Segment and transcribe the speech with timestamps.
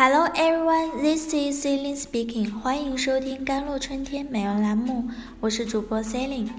[0.00, 2.56] Hello everyone, this is Celine speaking.
[2.60, 6.50] 欢迎收听《甘露春天》美容栏目，我是主播 Celine。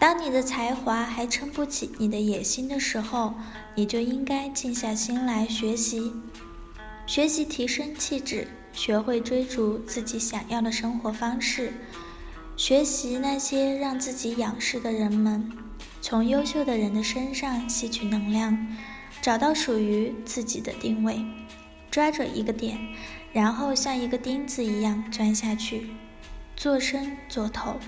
[0.00, 3.34] 当你的才华还撑不起你的野心的时候，
[3.76, 6.12] 你就应该静下心来学习，
[7.06, 11.72] 学习提升气质，学会追逐自己想要的生活方式，
[12.56, 15.52] 学习那些让自己仰视的人们，
[16.00, 18.58] 从优秀的人的身上吸取能量，
[19.22, 21.24] 找到属于自己的定位。
[21.96, 22.78] 抓着一个点，
[23.32, 25.92] 然后像一个钉子一样钻下去，
[26.54, 27.80] 做深做透。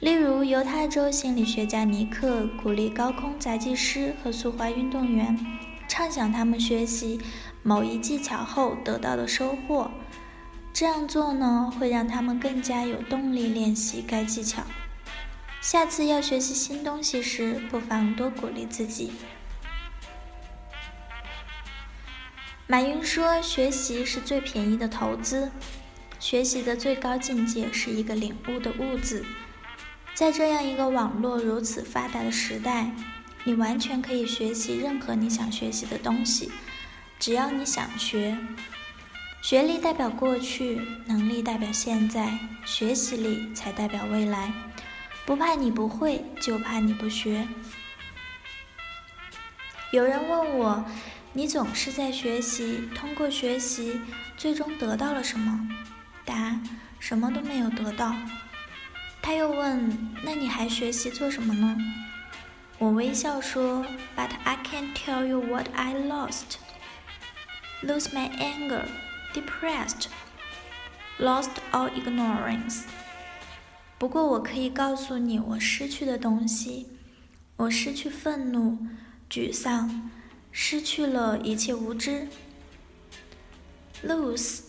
[0.00, 5.34] 例如，犹太州心理学家尼克鼓励高空杂技师和速滑运动员，
[5.88, 7.18] 畅想他们学习
[7.62, 9.90] 某一技巧后得到的收获。
[10.74, 14.62] 这样做呢，会让他们更加有动力练习该技巧。
[15.62, 19.12] 下次要学习新东西时，不妨多鼓励自己。
[22.68, 25.52] 马云说：“学习是最便宜的投资，
[26.18, 29.24] 学习的最高境界是一个领悟的悟字。
[30.14, 32.90] 在这样一个网络如此发达的时代，
[33.44, 36.50] 你完全可以学习任何你想学习的东西，
[37.20, 38.36] 只要你想学。
[39.40, 44.52] 学历代表过去，能力代表现在，学习力才代表未来。
[45.24, 47.46] 不怕你不会，就怕你不学。”
[49.92, 50.84] 有人问我。
[51.36, 54.00] 你总是在学习，通过学习，
[54.38, 55.68] 最终得到了什么？
[56.24, 56.58] 答：
[56.98, 58.16] 什么都没有得到。
[59.20, 61.76] 他又问：那你还学习做什么呢？
[62.78, 63.84] 我微笑说
[64.16, 66.56] ：But I can't tell you what I lost.
[67.82, 68.86] Lose my anger,
[69.34, 70.06] depressed,
[71.18, 72.84] lost all ignorance.
[73.98, 76.86] 不过我可以告诉你我失去的东西：
[77.56, 78.78] 我失去愤怒，
[79.28, 80.10] 沮丧。
[80.58, 82.26] 失去了一切无知。
[84.02, 84.60] lose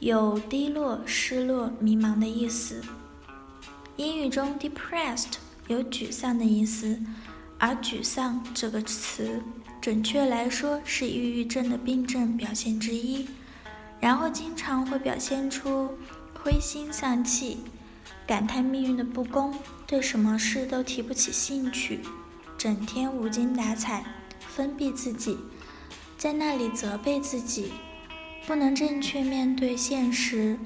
[0.00, 2.82] 有低落、失落、迷茫的意思。
[3.94, 5.34] 英语中 depressed
[5.68, 7.00] 有沮丧的意思，
[7.56, 9.40] 而沮丧这个词，
[9.80, 13.28] 准确来说是抑郁症的病症表现之一。
[14.00, 15.96] 然后经常会表现出
[16.34, 17.58] 灰心丧气，
[18.26, 19.54] 感叹命运的不公，
[19.86, 22.00] 对什么事都提不起兴趣，
[22.58, 24.04] 整天无精打采。
[24.40, 25.38] 封闭自己，
[26.16, 27.72] 在那里责备自己，
[28.46, 30.58] 不能正确面对现实，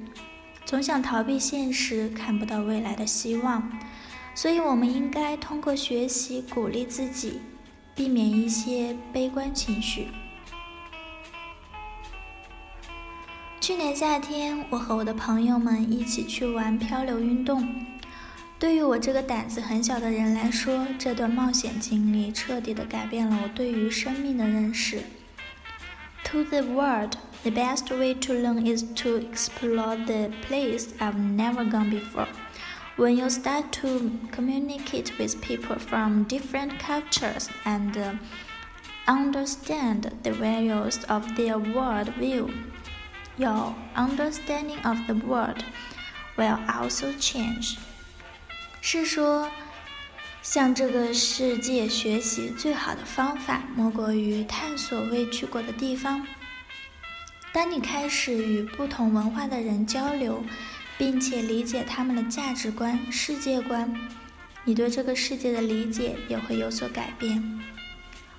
[0.64, 3.70] 总想逃避现实，看不到未来的希望。
[4.34, 7.40] 所以，我们应该通过学习鼓励自己，
[7.94, 10.08] 避免一些悲观情绪。
[13.60, 17.68] 去年夏天，我和我的朋友们一起去玩漂流运动。
[18.61, 25.01] 对于我这个胆子很小的人来说，这段冒险经历彻底的改变了我对于生命的认识。
[26.25, 31.89] To the world, the best way to learn is to explore the place I've never gone
[31.89, 32.27] before.
[32.97, 38.15] When you start to communicate with people from different cultures and uh,
[39.05, 42.49] understand the values of their world view,
[43.37, 45.63] your understanding of the world
[46.35, 47.77] will also change.
[48.84, 49.48] 是说，
[50.42, 56.26] 向这个世界学习最好的方法，莫过于探索未去过的地方。
[57.52, 60.42] 当你开始与不同文化的人交流，
[60.98, 63.94] 并且理解他们的价值观、世界观，
[64.64, 67.60] 你对这个世界的理解也会有所改变。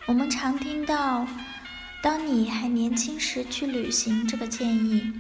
[0.06, 1.26] 我们常听到
[2.03, 5.14] “当你还年轻时去旅行”这个建议，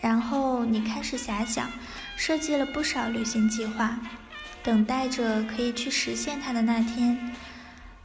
[0.00, 1.70] 然后你开始遐想，
[2.16, 3.96] 设计了不少旅行计划。
[4.62, 7.34] 等待着可以去实现它的那天，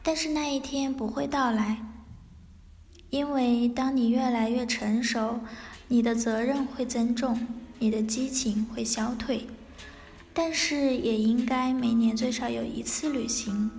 [0.02, 1.78] 但是那一天不会到来，
[3.10, 5.42] 因为当你越来越成熟，
[5.88, 7.46] 你的责任会增重，
[7.80, 9.48] 你的激情会消退。
[10.34, 13.72] 但是也应该每年最少有一次旅行。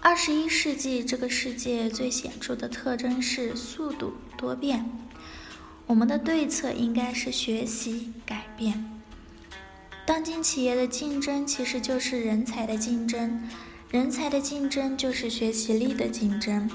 [0.00, 4.88] 二十一世纪这个世界最显著的特征是速度多变，
[5.86, 8.97] 我们的对策应该是学习改变。
[10.08, 13.46] 当今企业的竞争其实就是人才的竞争，
[13.90, 16.66] 人才的竞争就是学习力的竞争。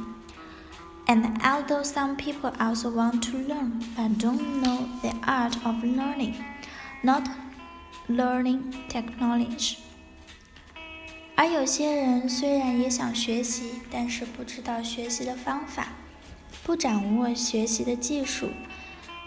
[1.08, 6.36] And although some people also want to learn but don't know the art of learning,
[7.02, 7.24] not
[8.08, 9.78] learning technology，
[11.34, 15.94] 而有些人虽然也想学习，但是不知道学习的方法，
[16.64, 18.52] 不掌握学习的技术。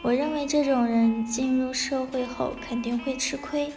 [0.03, 3.73] 我认为这种人进入社会后肯定会吃亏。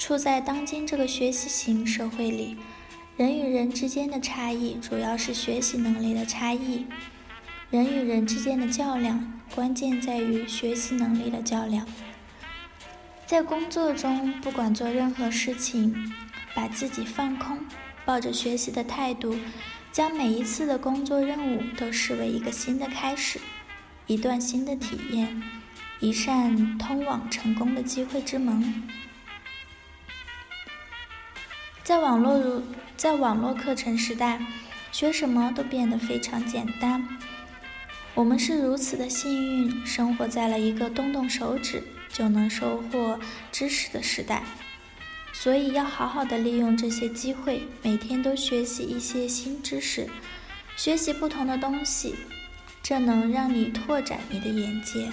[0.00, 2.56] 处在当今这个学习型社会里，
[3.18, 6.86] 人与人之间的差异主要是学习能力的差异。
[7.68, 11.86] 人与人之间的较量，关键在于学习能力的较量。
[13.26, 15.94] 在工作中，不管做任何事情，
[16.54, 17.58] 把自己放空，
[18.06, 19.36] 抱着学习的态度，
[19.92, 23.38] 将每一次的工作任务都视为一个新的开始，
[24.06, 25.42] 一段新的体验，
[26.00, 28.88] 一扇通往成功的机会之门。
[31.90, 32.62] 在网络如
[32.96, 34.40] 在网络课程时代，
[34.92, 37.04] 学什么都变得非常简单。
[38.14, 43.18] 我们是如此的幸运，生活在了一个动动手指就能收获
[43.50, 44.44] 知识的时代，
[45.32, 50.08] 所以要好好的利用这些机会，每天都学习一些新知识，
[50.76, 52.14] 学习不同的东西，
[52.84, 55.10] 这能让你拓展你的眼界。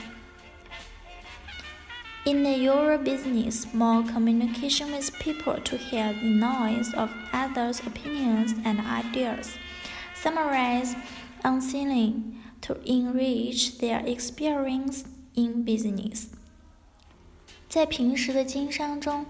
[2.27, 8.81] In your business, more communication with people to hear the noise of others' opinions and
[8.81, 9.51] ideas.
[10.15, 10.95] Summarize
[11.43, 12.39] unseen.
[12.69, 15.03] To enrich their experience
[15.35, 16.27] in business，
[17.69, 19.27] 在平时的经商中，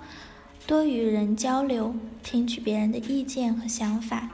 [0.66, 4.28] 多与人交流，听取别人的意见和想法，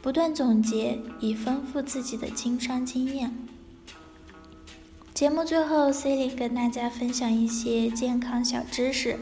[0.00, 3.36] 不断总结，以丰富自己的经商经验。
[5.23, 9.17] 节目最后，Cilly 跟大家分享一些健康小知识：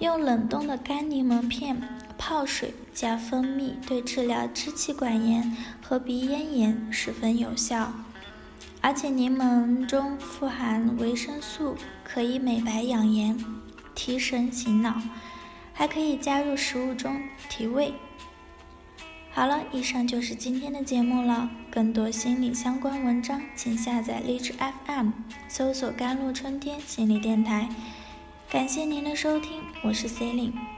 [0.00, 1.80] 用冷冻的干柠檬片
[2.18, 5.56] 泡水加蜂蜜，对治疗支气管炎。
[5.80, 7.90] 和鼻咽炎十分有效，
[8.82, 11.74] 而且柠檬中富含维生素，
[12.04, 13.42] 可以美白养颜、
[13.94, 15.00] 提神醒脑，
[15.72, 17.18] 还可以加入食物中
[17.48, 17.94] 提味。
[19.36, 21.50] 好了，以上就是今天的节目了。
[21.70, 24.54] 更多心理相关文章，请下载荔枝
[24.86, 25.10] FM，
[25.46, 27.68] 搜索“甘露春天心理电台”。
[28.48, 30.75] 感谢您的收听，我是 C e l i n e